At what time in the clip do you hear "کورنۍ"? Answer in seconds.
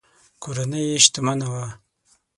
0.43-0.83